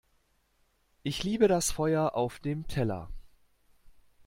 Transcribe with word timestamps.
Ich 1.03 1.21
liebe 1.21 1.47
das 1.47 1.69
Feuer 1.69 2.15
auf 2.15 2.39
dem 2.39 2.65
Teller! 2.65 3.11